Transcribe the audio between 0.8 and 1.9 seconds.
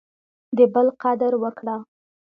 قدر وکړه.